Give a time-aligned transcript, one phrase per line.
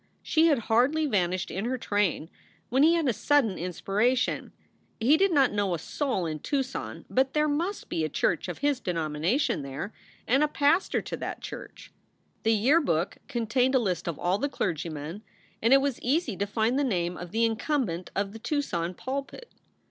[0.23, 2.31] She had hardly vanished in her train
[2.69, 4.51] when he had a sudden inspiration.
[4.99, 8.57] He did not know a soul in Tucson, but there must be a church of
[8.65, 9.93] his denomination there,
[10.25, 11.91] and a pastor to that church.
[12.41, 15.21] The Yearbook contained a list of all the clergymen,
[15.61, 19.51] and it was easy to find the name of the incumbent of the Tucson pulpit.